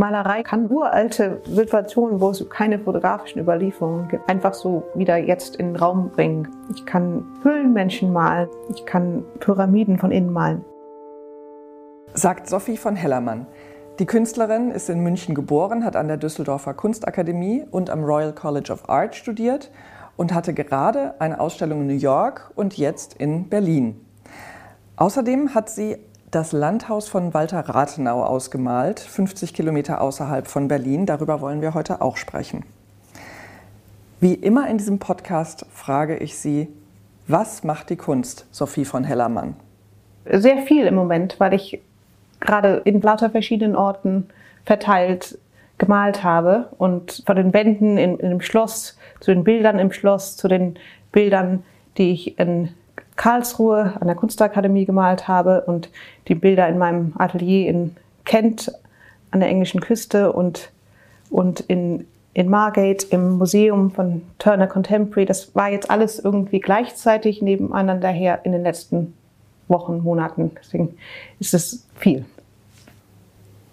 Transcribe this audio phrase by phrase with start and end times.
[0.00, 5.74] Malerei kann uralte Situationen, wo es keine fotografischen Überlieferungen gibt, einfach so wieder jetzt in
[5.74, 6.48] den Raum bringen.
[6.74, 10.64] Ich kann Höhlenmenschen malen, ich kann Pyramiden von innen malen.
[12.14, 13.46] Sagt Sophie von Hellermann.
[13.98, 18.72] Die Künstlerin ist in München geboren, hat an der Düsseldorfer Kunstakademie und am Royal College
[18.72, 19.70] of Art studiert
[20.16, 24.00] und hatte gerade eine Ausstellung in New York und jetzt in Berlin.
[24.96, 25.98] Außerdem hat sie
[26.30, 31.06] das Landhaus von Walter Rathenau ausgemalt, 50 Kilometer außerhalb von Berlin.
[31.06, 32.64] Darüber wollen wir heute auch sprechen.
[34.20, 36.68] Wie immer in diesem Podcast frage ich Sie,
[37.26, 39.56] was macht die Kunst, Sophie von Hellermann?
[40.30, 41.80] Sehr viel im Moment, weil ich
[42.38, 44.28] gerade in lauter verschiedenen Orten
[44.64, 45.38] verteilt
[45.78, 50.36] gemalt habe und von den Wänden in, in dem Schloss zu den Bildern im Schloss,
[50.36, 50.78] zu den
[51.10, 51.64] Bildern,
[51.96, 52.68] die ich in
[53.16, 55.90] Karlsruhe an der Kunstakademie gemalt habe und
[56.28, 58.72] die Bilder in meinem Atelier in Kent
[59.30, 60.70] an der englischen Küste und,
[61.30, 65.26] und in, in Margate im Museum von Turner Contemporary.
[65.26, 69.14] Das war jetzt alles irgendwie gleichzeitig nebeneinander her in den letzten
[69.68, 70.52] Wochen, Monaten.
[70.58, 70.96] Deswegen
[71.38, 72.24] ist es viel.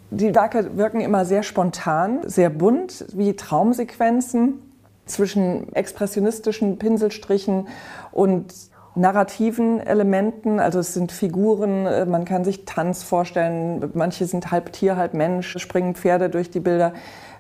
[0.10, 4.60] Die Werke wirken immer sehr spontan, sehr bunt, wie Traumsequenzen
[5.06, 7.68] zwischen expressionistischen Pinselstrichen
[8.12, 8.54] und
[8.98, 10.60] narrativen Elementen.
[10.60, 15.14] Also es sind Figuren, äh, man kann sich Tanz vorstellen, manche sind halb Tier, halb
[15.14, 16.94] Mensch, springen Pferde durch die Bilder.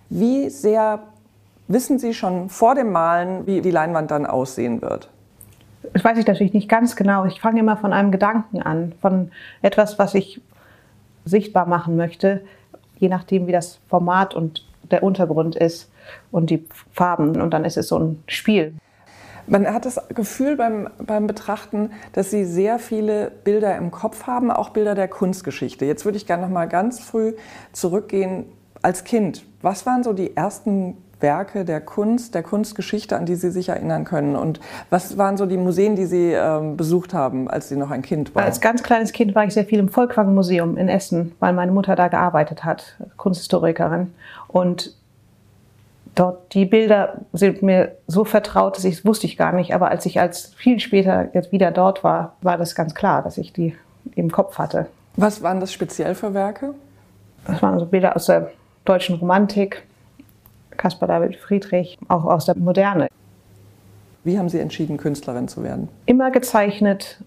[0.09, 0.99] Wie sehr
[1.67, 5.09] wissen Sie schon vor dem Malen, wie die Leinwand dann aussehen wird?
[5.93, 7.25] Das weiß ich natürlich nicht ganz genau.
[7.25, 10.41] Ich fange immer von einem Gedanken an, von etwas, was ich
[11.25, 12.41] sichtbar machen möchte,
[12.97, 15.91] je nachdem, wie das Format und der Untergrund ist
[16.31, 17.41] und die Farben.
[17.41, 18.73] Und dann ist es so ein Spiel.
[19.47, 24.51] Man hat das Gefühl beim, beim Betrachten, dass Sie sehr viele Bilder im Kopf haben,
[24.51, 25.85] auch Bilder der Kunstgeschichte.
[25.85, 27.33] Jetzt würde ich gerne noch mal ganz früh
[27.71, 28.45] zurückgehen
[28.81, 29.45] als Kind.
[29.61, 34.03] Was waren so die ersten Werke der Kunst, der Kunstgeschichte, an die Sie sich erinnern
[34.03, 34.35] können?
[34.35, 38.01] Und was waren so die Museen, die Sie ähm, besucht haben, als Sie noch ein
[38.01, 38.43] Kind waren?
[38.43, 41.95] Als ganz kleines Kind war ich sehr viel im Volkwang-Museum in Essen, weil meine Mutter
[41.95, 44.13] da gearbeitet hat, Kunsthistorikerin.
[44.47, 44.95] Und
[46.17, 49.73] dort die Bilder sind mir so vertraut, dass ich wusste ich gar nicht.
[49.73, 53.37] Aber als ich als viel später jetzt wieder dort war, war das ganz klar, dass
[53.37, 53.75] ich die
[54.15, 54.87] im Kopf hatte.
[55.15, 56.73] Was waren das speziell für Werke?
[57.45, 58.51] Das waren so Bilder aus der
[58.85, 59.83] deutschen Romantik,
[60.71, 63.07] Caspar David Friedrich, auch aus der Moderne.
[64.23, 65.87] Wie haben Sie entschieden, Künstlerin zu werden?
[66.05, 67.23] Immer gezeichnet,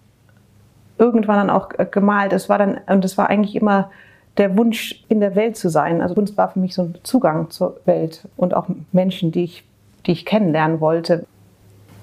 [0.97, 2.33] irgendwann dann auch gemalt.
[2.33, 3.89] Es war dann und es war eigentlich immer
[4.37, 6.01] der Wunsch, in der Welt zu sein.
[6.01, 9.63] Also Kunst war für mich so ein Zugang zur Welt und auch Menschen, die ich,
[10.05, 11.25] die ich kennenlernen wollte.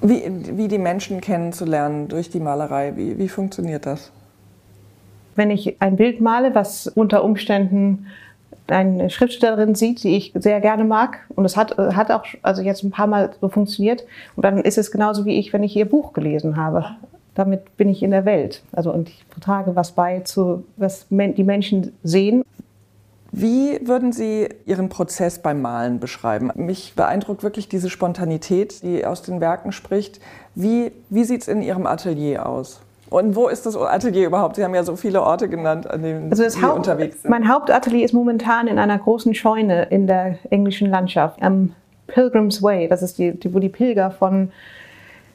[0.01, 0.23] Wie,
[0.57, 4.13] wie die Menschen kennenzulernen durch die Malerei, wie, wie funktioniert das?
[5.35, 8.07] Wenn ich ein Bild male, was unter Umständen
[8.67, 11.21] eine Schriftstellerin sieht, die ich sehr gerne mag.
[11.35, 14.05] Und es hat, hat auch also jetzt ein paar Mal so funktioniert.
[14.37, 16.85] Und dann ist es genauso wie ich, wenn ich ihr Buch gelesen habe
[17.39, 18.63] damit bin ich in der Welt.
[18.73, 22.45] Also und ich trage was bei zu, was die Menschen sehen.
[23.31, 26.51] Wie würden Sie Ihren Prozess beim Malen beschreiben?
[26.57, 30.19] Mich beeindruckt wirklich diese Spontanität, die aus den Werken spricht.
[30.55, 32.81] Wie, wie sieht es in Ihrem Atelier aus?
[33.11, 34.57] Und wo ist das Atelier überhaupt?
[34.57, 37.31] Sie haben ja so viele Orte genannt, an denen also Sie Haupt, unterwegs sind.
[37.31, 41.75] Mein Hauptatelier ist momentan in einer großen Scheune in der englischen Landschaft am
[42.07, 42.89] Pilgrim's Way.
[42.89, 44.51] Das ist die, die wo die Pilger von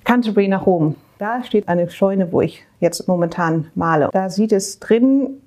[0.03, 4.09] Canterbury nach Rom da steht eine Scheune, wo ich jetzt momentan male.
[4.11, 5.41] Da sieht es drin,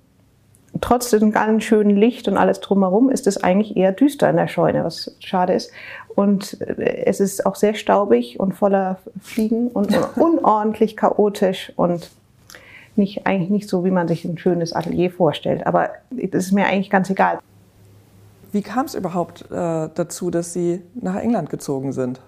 [0.80, 4.48] trotz dem ganz schönen Licht und alles drumherum, ist es eigentlich eher düster in der
[4.48, 5.70] Scheune, was schade ist.
[6.14, 12.10] Und äh, es ist auch sehr staubig und voller Fliegen und unordentlich chaotisch und
[12.96, 15.66] nicht, eigentlich nicht so, wie man sich ein schönes Atelier vorstellt.
[15.66, 17.38] Aber das ist mir eigentlich ganz egal.
[18.50, 22.22] Wie kam es überhaupt äh, dazu, dass Sie nach England gezogen sind?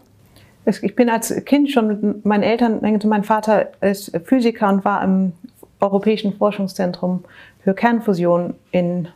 [0.68, 5.32] Ich bin als Kind schon mit meinen Eltern, mein Vater ist Physiker und war im
[5.80, 7.24] Europäischen Forschungszentrum
[7.64, 9.08] für Kernfusion in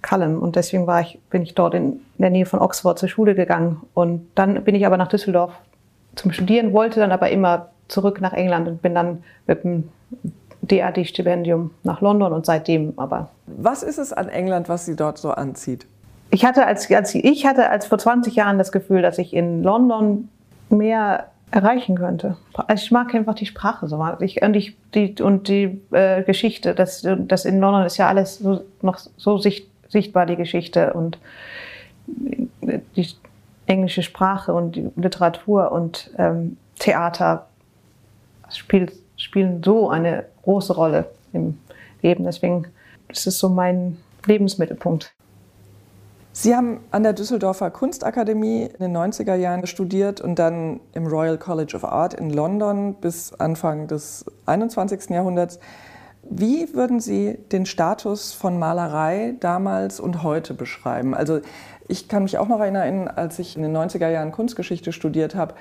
[0.00, 3.34] Cullen und deswegen war ich, bin ich dort in der Nähe von Oxford zur Schule
[3.34, 5.52] gegangen und dann bin ich aber nach Düsseldorf
[6.14, 9.88] zum Studieren, wollte dann aber immer zurück nach England und bin dann mit dem
[10.62, 13.28] DAD-Stipendium nach London und seitdem aber.
[13.46, 15.86] Was ist es an England, was Sie dort so anzieht?
[16.30, 19.62] Ich hatte als, als ich hatte als vor 20 Jahren das Gefühl, dass ich in
[19.62, 20.28] London
[20.76, 22.36] mehr erreichen könnte.
[22.74, 24.04] Ich mag einfach die Sprache so.
[24.20, 28.38] Ich, und, ich, die, und die äh, Geschichte, das, das in London ist ja alles
[28.38, 31.18] so, noch so sicht, sichtbar, die Geschichte und
[32.06, 33.08] die
[33.66, 37.46] englische Sprache und die Literatur und ähm, Theater
[38.50, 41.58] spielt, spielen so eine große Rolle im
[42.02, 42.24] Leben.
[42.24, 42.66] Deswegen
[43.08, 45.12] ist es so mein Lebensmittelpunkt.
[46.36, 51.38] Sie haben an der Düsseldorfer Kunstakademie in den 90er Jahren studiert und dann im Royal
[51.38, 55.10] College of Art in London bis Anfang des 21.
[55.10, 55.60] Jahrhunderts.
[56.28, 61.14] Wie würden Sie den Status von Malerei damals und heute beschreiben?
[61.14, 61.38] Also
[61.86, 65.54] ich kann mich auch noch erinnern, als ich in den 90er Jahren Kunstgeschichte studiert habe,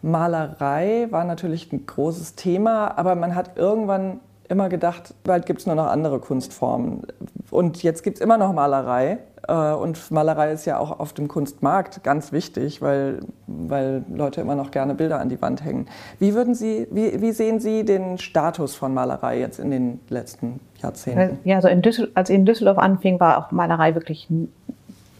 [0.00, 5.66] Malerei war natürlich ein großes Thema, aber man hat irgendwann immer gedacht, bald gibt es
[5.66, 7.02] nur noch andere Kunstformen.
[7.50, 9.18] Und jetzt gibt es immer noch Malerei.
[9.48, 14.54] Äh, und Malerei ist ja auch auf dem Kunstmarkt ganz wichtig, weil, weil Leute immer
[14.54, 15.86] noch gerne Bilder an die Wand hängen.
[16.18, 20.60] Wie, würden Sie, wie, wie sehen Sie den Status von Malerei jetzt in den letzten
[20.82, 21.38] Jahrzehnten?
[21.44, 21.82] Ja, also in
[22.14, 24.28] als ich in Düsseldorf anfing, war auch Malerei wirklich,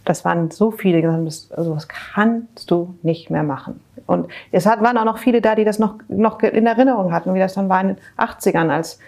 [0.04, 3.80] das waren so viele, die gesagt haben, also das kannst du nicht mehr machen.
[4.06, 7.34] Und es hat, waren auch noch viele da, die das noch, noch in Erinnerung hatten,
[7.34, 8.98] wie das dann war in den 80ern, als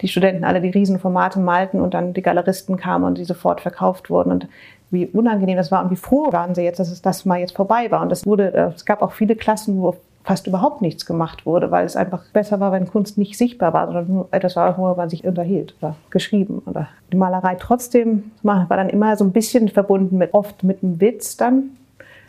[0.00, 4.08] die Studenten alle die Riesenformate malten und dann die Galeristen kamen und die sofort verkauft
[4.08, 4.30] wurden.
[4.30, 4.48] Und
[4.90, 7.56] wie unangenehm das war und wie froh waren sie jetzt, dass es das mal jetzt
[7.56, 8.02] vorbei war.
[8.02, 11.70] Und das wurde, äh, es gab auch viele Klassen, wo fast überhaupt nichts gemacht wurde,
[11.70, 14.94] weil es einfach besser war, wenn Kunst nicht sichtbar war, sondern nur etwas war, wo
[14.94, 16.62] man sich unterhielt oder geschrieben.
[16.66, 21.00] Oder die Malerei trotzdem war dann immer so ein bisschen verbunden mit, oft mit einem
[21.00, 21.70] Witz dann,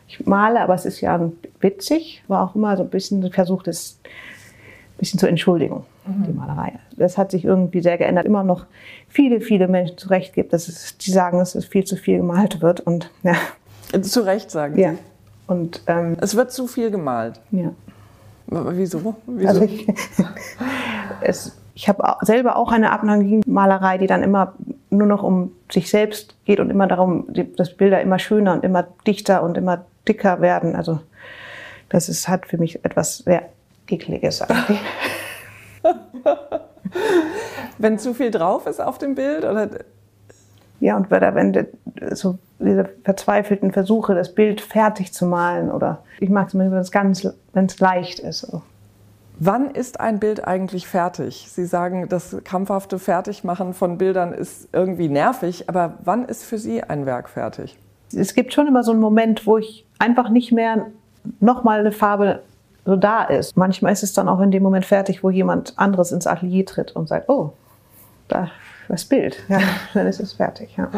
[0.07, 3.99] ich male, aber es ist ja witzig, war auch immer so ein bisschen versucht, es
[4.03, 6.23] ein bisschen zur Entschuldigung, mhm.
[6.27, 6.73] die Malerei.
[6.97, 8.25] Das hat sich irgendwie sehr geändert.
[8.25, 8.65] Immer noch
[9.07, 12.61] viele, viele Menschen zurecht gibt, dass es, die sagen, dass es viel zu viel gemalt
[12.61, 13.35] wird und ja.
[14.01, 14.93] Zu Recht sagen ja.
[15.51, 17.42] Und, ähm, es wird zu viel gemalt.
[17.51, 17.74] Ja.
[18.48, 19.15] Wieso?
[19.27, 19.48] Wieso?
[19.48, 19.86] Also ich,
[21.75, 24.53] ich habe selber auch eine Abneigung gegen Malerei, die dann immer
[24.89, 27.27] nur noch um sich selbst geht und immer darum,
[27.57, 30.74] dass Bilder immer schöner und immer dichter und immer dicker werden.
[30.74, 31.01] Also
[31.89, 33.50] das ist, hat für mich etwas sehr
[33.89, 34.80] Ekliges eigentlich.
[37.77, 39.44] wenn zu viel drauf ist auf dem Bild?
[39.44, 39.69] Oder?
[40.81, 41.67] Ja, und wenn
[42.11, 46.79] so diese verzweifelten Versuche, das Bild fertig zu malen oder ich mag es immer, wenn
[46.79, 48.39] es ganz, wenn es leicht ist.
[48.39, 48.63] So.
[49.39, 51.47] Wann ist ein Bild eigentlich fertig?
[51.49, 56.83] Sie sagen, das krampfhafte Fertigmachen von Bildern ist irgendwie nervig, aber wann ist für Sie
[56.83, 57.77] ein Werk fertig?
[58.13, 60.87] Es gibt schon immer so einen Moment, wo ich einfach nicht mehr
[61.39, 62.41] nochmal eine Farbe
[62.85, 63.55] so da ist.
[63.55, 66.95] Manchmal ist es dann auch in dem Moment fertig, wo jemand anderes ins Atelier tritt
[66.95, 67.53] und sagt, oh,
[68.27, 68.49] da
[68.87, 69.59] das Bild, ja,
[69.93, 70.75] dann ist es fertig.
[70.77, 70.89] Ja.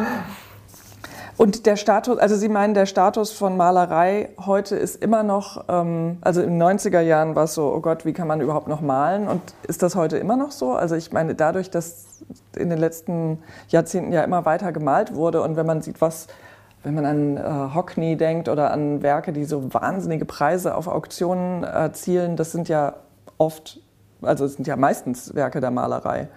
[1.36, 6.18] Und der Status, also Sie meinen, der Status von Malerei heute ist immer noch, ähm,
[6.22, 8.82] also in den 90er Jahren war es so, oh Gott, wie kann man überhaupt noch
[8.82, 9.28] malen?
[9.28, 10.74] Und ist das heute immer noch so?
[10.74, 12.24] Also ich meine, dadurch, dass
[12.56, 16.28] in den letzten Jahrzehnten ja immer weiter gemalt wurde und wenn man sieht, was
[16.84, 21.64] wenn man an äh, Hockney denkt oder an Werke, die so wahnsinnige Preise auf Auktionen
[21.64, 22.96] erzielen, das sind ja
[23.38, 23.80] oft,
[24.22, 26.28] also es sind ja meistens Werke der Malerei.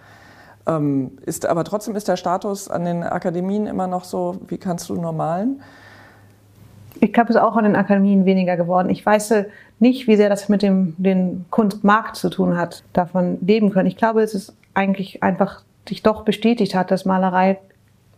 [0.66, 4.88] Ähm, ist, aber trotzdem ist der Status an den Akademien immer noch so, wie kannst
[4.88, 5.62] du nur malen?
[7.00, 8.88] Ich glaube, es ist auch an den Akademien weniger geworden.
[8.90, 9.34] Ich weiß
[9.78, 13.86] nicht, wie sehr das mit dem den Kunstmarkt zu tun hat, davon leben können.
[13.86, 17.58] Ich glaube, es ist eigentlich einfach sich doch bestätigt hat, dass Malerei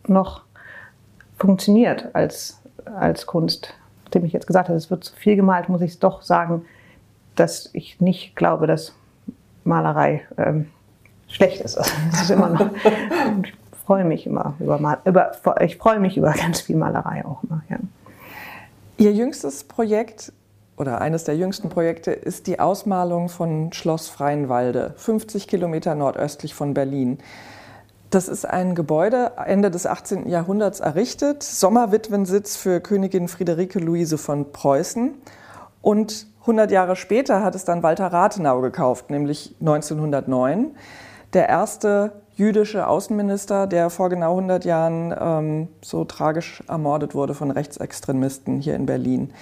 [0.07, 0.43] noch
[1.39, 3.75] funktioniert als, als Kunst.
[4.05, 6.65] Nachdem ich jetzt gesagt habe, es wird zu viel gemalt, muss ich es doch sagen,
[7.35, 8.95] dass ich nicht glaube, dass
[9.65, 10.71] Malerei ähm,
[11.29, 11.77] schlecht ist.
[11.77, 12.71] Das ist immer noch,
[13.45, 13.55] ich
[13.87, 17.63] freue mich immer über, Mal, über ich freue mich über ganz viel Malerei auch immer.
[17.69, 17.77] Ja.
[18.97, 20.33] Ihr jüngstes Projekt
[20.77, 26.75] oder eines der jüngsten Projekte ist die Ausmalung von Schloss Freienwalde, 50 Kilometer nordöstlich von
[26.75, 27.19] Berlin.
[28.11, 30.29] Das ist ein Gebäude Ende des 18.
[30.29, 35.15] Jahrhunderts errichtet, Sommerwitwensitz für Königin Friederike Luise von Preußen.
[35.83, 40.71] Und 100 Jahre später hat es dann Walter Rathenau gekauft, nämlich 1909.
[41.35, 47.51] Der erste jüdische Außenminister, der vor genau 100 Jahren ähm, so tragisch ermordet wurde von
[47.51, 49.33] Rechtsextremisten hier in Berlin.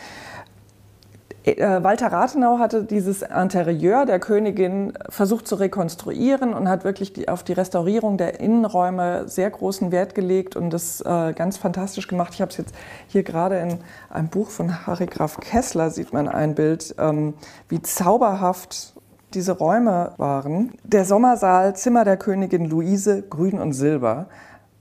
[1.47, 7.29] Äh, Walter Rathenau hatte dieses Interieur der Königin versucht zu rekonstruieren und hat wirklich die,
[7.29, 12.35] auf die Restaurierung der Innenräume sehr großen Wert gelegt und das äh, ganz fantastisch gemacht.
[12.35, 12.75] Ich habe es jetzt
[13.07, 13.79] hier gerade in
[14.11, 17.35] einem Buch von Harry Graf Kessler sieht man ein Bild, ähm,
[17.69, 18.96] wie zauberhaft
[19.37, 20.73] diese Räume waren.
[20.83, 24.27] Der Sommersaal Zimmer der Königin Luise, Grün und Silber,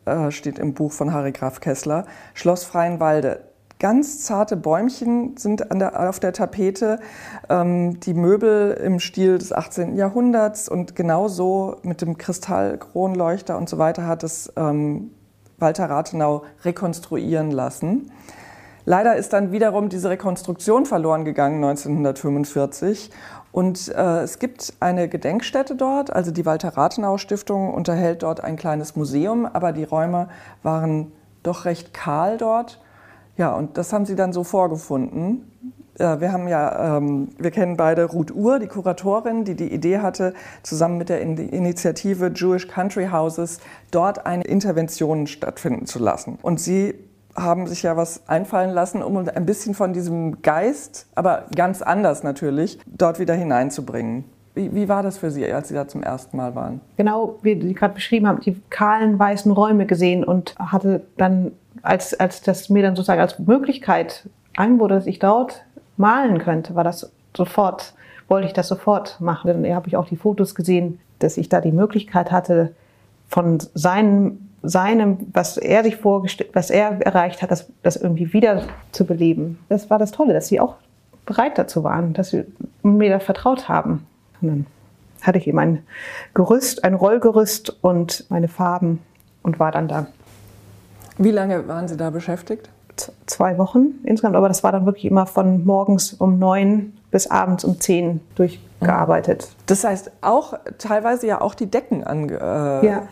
[0.05, 3.41] äh, steht im Buch von Harry Graf Kessler, Schloss Freienwalde
[3.79, 6.99] ganz zarte Bäumchen sind der, auf der Tapete,
[7.49, 9.97] ähm, die Möbel im Stil des 18.
[9.97, 15.11] Jahrhunderts und genauso mit dem Kristallkronleuchter und so weiter hat es ähm,
[15.57, 18.11] Walter Rathenau rekonstruieren lassen.
[18.85, 23.09] Leider ist dann wiederum diese Rekonstruktion verloren gegangen 1945
[23.55, 28.57] und äh, es gibt eine Gedenkstätte dort, also die Walter Rathenau Stiftung unterhält dort ein
[28.57, 30.27] kleines Museum, aber die Räume
[30.61, 32.81] waren doch recht kahl dort
[33.37, 35.49] Ja, und das haben Sie dann so vorgefunden.
[35.97, 40.33] Wir haben ja, ähm, wir kennen beide Ruth Uhr, die Kuratorin, die die Idee hatte,
[40.61, 46.37] zusammen mit der Initiative Jewish Country Houses dort eine Intervention stattfinden zu lassen.
[46.41, 46.93] Und sie
[47.35, 52.23] haben sich ja was einfallen lassen, um ein bisschen von diesem Geist, aber ganz anders
[52.23, 54.23] natürlich, dort wieder hineinzubringen.
[54.53, 56.79] Wie, wie, war das für Sie, als Sie da zum ersten Mal waren?
[56.95, 61.51] Genau, wie Sie gerade beschrieben haben, die kahlen weißen Räume gesehen und hatte dann,
[61.81, 65.65] als, als das mir dann sozusagen als Möglichkeit anbot, dass ich dort
[65.97, 67.93] malen könnte, war das sofort,
[68.29, 69.47] wollte ich das sofort machen.
[69.47, 72.73] Dann habe ich auch die Fotos gesehen, dass ich da die Möglichkeit hatte,
[73.27, 78.63] von seinem, seinem was er sich vorgestellt, was er erreicht hat, das, das irgendwie wieder
[78.91, 79.59] zu beleben.
[79.69, 80.75] Das war das Tolle, dass sie auch
[81.25, 82.45] bereit dazu waren, dass sie
[82.83, 84.05] mir da vertraut haben.
[84.41, 84.65] Und dann
[85.21, 85.83] hatte ich eben ein
[86.33, 89.01] Gerüst, ein Rollgerüst und meine Farben
[89.41, 90.07] und war dann da.
[91.17, 92.69] Wie lange waren Sie da beschäftigt?
[93.25, 97.63] zwei Wochen insgesamt, aber das war dann wirklich immer von morgens um neun bis abends
[97.63, 99.49] um zehn durchgearbeitet.
[99.65, 102.33] Das heißt auch teilweise ja auch die Decken ange.
[102.33, 103.07] Äh ja,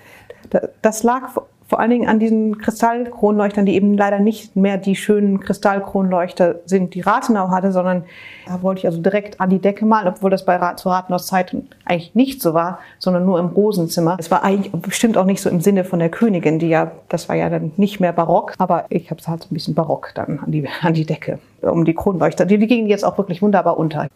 [0.82, 1.30] das lag
[1.74, 6.94] vor allen Dingen an diesen Kristallkronleuchtern, die eben leider nicht mehr die schönen Kristallkronleuchter sind,
[6.94, 8.04] die Rathenau hatte, sondern
[8.46, 11.68] da wollte ich also direkt an die Decke malen, obwohl das bei zu Rathenaus Zeiten
[11.86, 14.18] eigentlich nicht so war, sondern nur im Rosenzimmer.
[14.20, 17.28] Es war eigentlich bestimmt auch nicht so im Sinne von der Königin, die ja, das
[17.28, 20.12] war ja dann nicht mehr barock, aber ich habe es halt so ein bisschen barock
[20.14, 22.46] dann an die, an die Decke, um die Kronleuchter.
[22.46, 24.08] Die, die gingen jetzt auch wirklich wunderbar unter.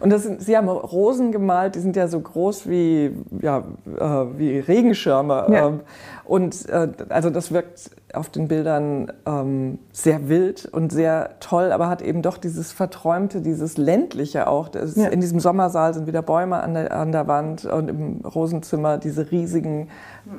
[0.00, 4.38] Und das sind, Sie haben Rosen gemalt, die sind ja so groß wie, ja, äh,
[4.38, 5.46] wie Regenschirme.
[5.50, 5.68] Ja.
[5.68, 5.80] Ähm,
[6.24, 11.88] und äh, also das wirkt auf den Bildern ähm, sehr wild und sehr toll, aber
[11.88, 14.68] hat eben doch dieses Verträumte, dieses ländliche auch.
[14.68, 15.08] Das, ja.
[15.08, 19.30] In diesem Sommersaal sind wieder Bäume an der, an der Wand und im Rosenzimmer diese
[19.30, 19.88] riesigen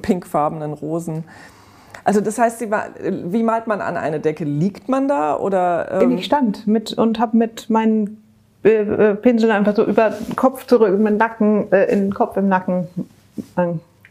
[0.02, 1.24] pinkfarbenen Rosen.
[2.04, 4.44] Also das heißt, wie malt man an eine Decke?
[4.44, 6.02] Liegt man da oder?
[6.02, 6.18] Ähm?
[6.18, 8.24] Ich stand mit und habe mit meinen
[8.62, 12.48] Pinsel einfach so über den Kopf zurück, mit dem Nacken, äh, in den Kopf im
[12.48, 12.88] Nacken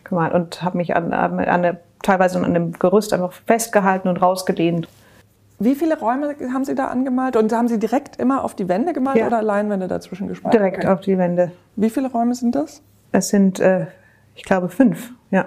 [0.04, 4.88] gemalt und habe mich an, an, an teilweise an dem Gerüst einfach festgehalten und rausgedehnt.
[5.58, 7.36] Wie viele Räume haben Sie da angemalt?
[7.36, 9.26] Und haben Sie direkt immer auf die Wände gemalt ja.
[9.26, 10.54] oder Leinwände dazwischen gespart?
[10.54, 10.88] Direkt okay.
[10.88, 11.52] auf die Wände.
[11.76, 12.80] Wie viele Räume sind das?
[13.12, 13.86] Es sind, äh,
[14.34, 15.46] ich glaube, fünf, ja.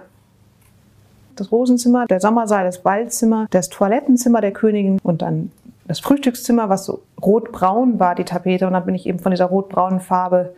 [1.35, 5.51] Das Rosenzimmer, der Sommersaal, das Waldzimmer, das Toilettenzimmer der Königin und dann
[5.85, 8.67] das Frühstückszimmer, was so rotbraun war, die Tapete.
[8.67, 10.53] Und dann bin ich eben von dieser rotbraunen Farbe,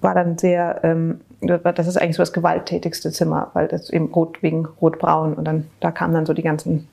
[0.00, 4.42] war dann sehr, ähm, das ist eigentlich so das gewalttätigste Zimmer, weil das eben rot
[4.42, 5.34] wegen rotbraun.
[5.34, 6.88] Und dann, da kamen dann so die ganzen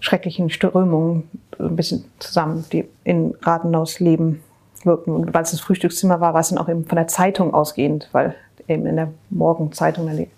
[0.00, 1.28] schrecklichen Strömungen
[1.58, 4.42] ein bisschen zusammen, die in Rathenaus Leben
[4.84, 5.14] wirken.
[5.14, 8.08] Und weil es das Frühstückszimmer war, war es dann auch eben von der Zeitung ausgehend,
[8.12, 8.34] weil
[8.68, 10.30] eben in der Morgenzeitung dann die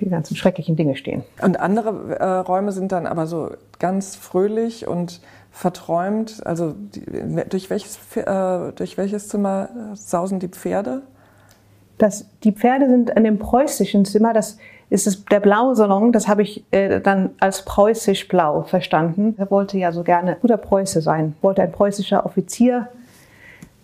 [0.00, 1.24] die ganzen schrecklichen Dinge stehen.
[1.42, 5.20] Und andere äh, Räume sind dann aber so ganz fröhlich und
[5.50, 6.44] verträumt.
[6.44, 7.02] Also die,
[7.48, 11.02] durch, welches, äh, durch welches Zimmer sausen die Pferde?
[11.98, 14.32] Das, die Pferde sind in dem preußischen Zimmer.
[14.32, 14.58] Das
[14.90, 16.12] ist es, der blaue Salon.
[16.12, 19.34] Das habe ich äh, dann als preußisch blau verstanden.
[19.38, 21.36] Er wollte ja so gerne guter Preuße sein.
[21.40, 22.88] Wollte ein preußischer Offizier.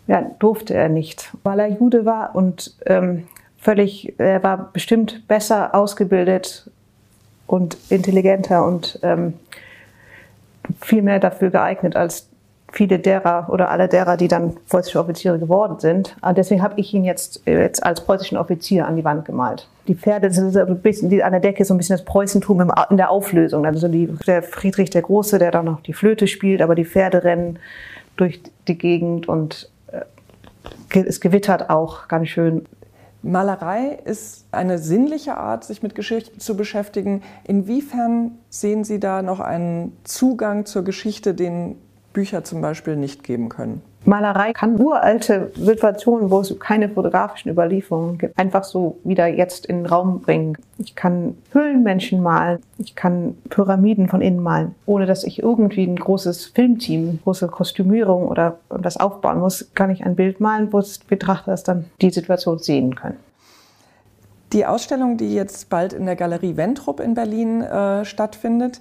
[0.09, 3.29] Ja, durfte er nicht, weil er Jude war und ähm,
[3.61, 6.71] völlig, er war bestimmt besser ausgebildet
[7.47, 9.35] und intelligenter und ähm,
[10.81, 12.29] viel mehr dafür geeignet als
[12.73, 16.17] viele derer oder alle derer, die dann preußische Offiziere geworden sind.
[16.23, 19.69] Und deswegen habe ich ihn jetzt, äh, jetzt als preußischen Offizier an die Wand gemalt.
[19.89, 22.05] Die Pferde sind so ein bisschen, die, an der Decke ist so ein bisschen das
[22.05, 23.67] Preußentum in der Auflösung.
[23.67, 27.25] Also die, der Friedrich der Große, der dann noch die Flöte spielt, aber die Pferde
[27.25, 27.59] rennen
[28.17, 32.67] durch die Gegend und äh, es gewittert auch ganz schön.
[33.23, 37.23] Malerei ist eine sinnliche Art, sich mit Geschichte zu beschäftigen.
[37.45, 41.77] Inwiefern sehen Sie da noch einen Zugang zur Geschichte, den
[42.13, 43.83] Bücher zum Beispiel nicht geben können?
[44.07, 49.79] Malerei kann uralte Situationen, wo es keine fotografischen Überlieferungen gibt, einfach so wieder jetzt in
[49.79, 50.57] den Raum bringen.
[50.79, 55.97] Ich kann Höhlenmenschen malen, ich kann Pyramiden von innen malen, ohne dass ich irgendwie ein
[55.97, 60.99] großes Filmteam, große Kostümierung oder das aufbauen muss, kann ich ein Bild malen, wo es
[60.99, 63.19] Betrachter dann die Situation sehen können.
[64.55, 68.81] Die Ausstellung, die jetzt bald in der Galerie Wentrup in Berlin äh, stattfindet,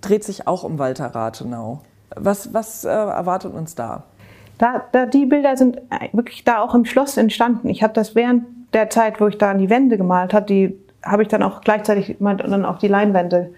[0.00, 1.80] dreht sich auch um Walter Rathenau.
[2.16, 4.04] Was, was äh, erwartet uns da?
[4.58, 5.80] Da, da, die Bilder sind
[6.12, 7.68] wirklich da auch im Schloss entstanden.
[7.68, 10.78] Ich habe das während der Zeit, wo ich da an die Wände gemalt habe, die
[11.04, 13.52] habe ich dann auch gleichzeitig dann auch die Leinwände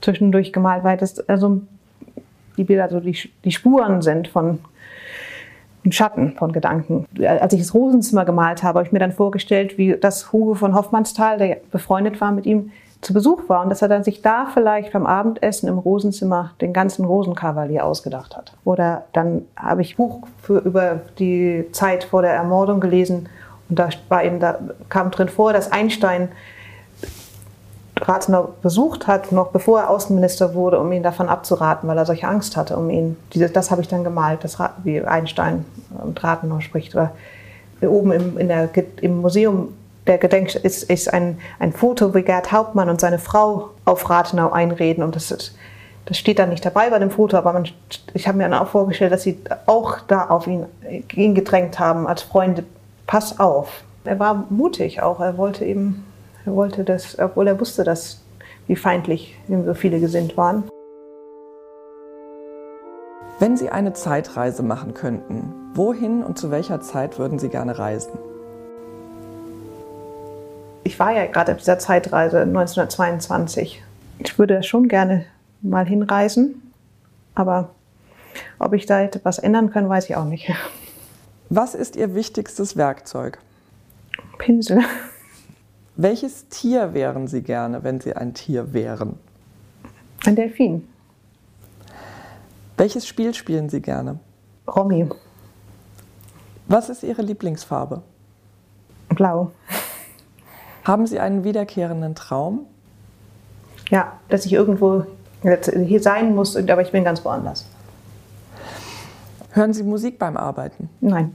[0.00, 1.60] zwischendurch gemalt, weil das also
[2.56, 4.60] die Bilder so die, die Spuren sind von
[5.90, 7.06] Schatten von Gedanken.
[7.24, 10.74] Als ich das Rosenzimmer gemalt habe, habe ich mir dann vorgestellt, wie das Hugo von
[10.74, 12.70] Hoffmannsthal, der befreundet war mit ihm,
[13.00, 16.72] zu Besuch war und dass er dann sich da vielleicht beim Abendessen im Rosenzimmer den
[16.72, 18.52] ganzen Rosenkavalier ausgedacht hat.
[18.64, 23.28] Oder dann habe ich Buch für, über die Zeit vor der Ermordung gelesen
[23.68, 26.28] und da, war eben, da kam drin vor, dass Einstein
[27.96, 32.26] Rathenau besucht hat, noch bevor er Außenminister wurde, um ihn davon abzuraten, weil er solche
[32.26, 33.16] Angst hatte um ihn.
[33.52, 35.64] das habe ich dann gemalt, das, wie Einstein
[36.02, 36.94] und Rathenau spricht.
[36.94, 37.12] Oder
[37.82, 38.68] oben im, der,
[39.00, 39.68] im Museum
[40.10, 44.50] der Gedenk ist, ist ein, ein Foto, wie Gerd Hauptmann und seine Frau auf Rathenau
[44.50, 45.04] einreden.
[45.04, 45.56] Und das, ist,
[46.06, 47.68] das steht da nicht dabei bei dem Foto, aber man,
[48.12, 50.66] ich habe mir dann auch vorgestellt, dass sie auch da auf ihn,
[51.14, 52.64] ihn gedrängt haben als Freunde.
[53.06, 53.84] Pass auf.
[54.04, 55.20] Er war mutig auch.
[55.20, 56.04] Er wollte eben,
[56.44, 58.20] er wollte das, obwohl er wusste, dass
[58.66, 60.64] wie feindlich ihm so viele gesinnt waren.
[63.38, 68.18] Wenn Sie eine Zeitreise machen könnten, wohin und zu welcher Zeit würden Sie gerne reisen?
[70.90, 73.80] Ich war ja gerade auf dieser Zeitreise 1922.
[74.18, 75.24] Ich würde schon gerne
[75.62, 76.72] mal hinreisen,
[77.36, 77.70] aber
[78.58, 80.50] ob ich da etwas ändern kann, weiß ich auch nicht.
[81.48, 83.38] Was ist Ihr wichtigstes Werkzeug?
[84.38, 84.80] Pinsel.
[85.94, 89.16] Welches Tier wären Sie gerne, wenn Sie ein Tier wären?
[90.26, 90.88] Ein Delfin.
[92.76, 94.18] Welches Spiel spielen Sie gerne?
[94.66, 95.08] Romy.
[96.66, 98.02] Was ist Ihre Lieblingsfarbe?
[99.10, 99.52] Blau.
[100.84, 102.66] Haben Sie einen wiederkehrenden Traum?
[103.90, 105.04] Ja, dass ich irgendwo
[105.42, 107.66] hier sein muss, aber ich bin ganz woanders.
[109.52, 110.88] Hören Sie Musik beim Arbeiten?
[111.00, 111.34] Nein.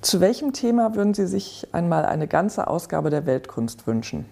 [0.00, 4.26] Zu welchem Thema würden Sie sich einmal eine ganze Ausgabe der Weltkunst wünschen?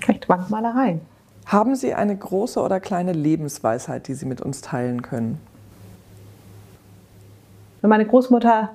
[0.00, 1.00] Vielleicht Wandmalerei.
[1.46, 5.40] Haben Sie eine große oder kleine Lebensweisheit, die Sie mit uns teilen können?
[7.82, 8.70] Meine Großmutter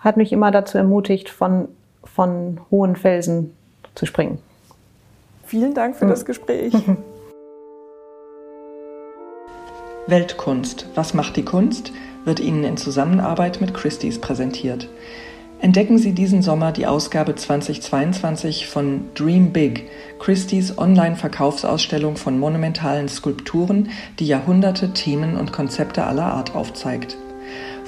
[0.00, 1.68] hat mich immer dazu ermutigt, von
[2.04, 3.54] von hohen Felsen
[3.94, 4.38] zu springen.
[5.44, 6.10] Vielen Dank für mhm.
[6.10, 6.72] das Gespräch.
[10.06, 10.86] Weltkunst.
[10.94, 11.92] Was macht die Kunst?
[12.24, 14.88] wird Ihnen in Zusammenarbeit mit Christie's präsentiert.
[15.60, 19.88] Entdecken Sie diesen Sommer die Ausgabe 2022 von Dream Big,
[20.20, 27.16] Christie's Online-Verkaufsausstellung von monumentalen Skulpturen, die Jahrhunderte, Themen und Konzepte aller Art aufzeigt.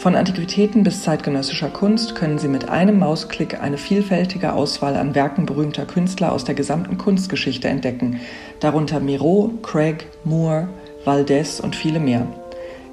[0.01, 5.45] Von Antiquitäten bis zeitgenössischer Kunst können Sie mit einem Mausklick eine vielfältige Auswahl an Werken
[5.45, 8.19] berühmter Künstler aus der gesamten Kunstgeschichte entdecken,
[8.61, 10.71] darunter Miro, Craig, Moore,
[11.05, 12.27] Valdez und viele mehr.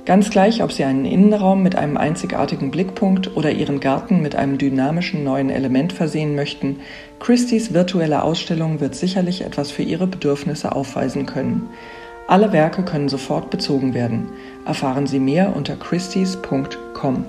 [0.04, 4.58] Ganz gleich, ob Sie einen Innenraum mit einem einzigartigen Blickpunkt oder Ihren Garten mit einem
[4.58, 6.82] dynamischen neuen Element versehen möchten,
[7.20, 11.70] Christie's virtuelle Ausstellung wird sicherlich etwas für Ihre Bedürfnisse aufweisen können.
[12.28, 14.30] Alle Werke können sofort bezogen werden.
[14.66, 17.26] Erfahren Sie mehr unter christies.com.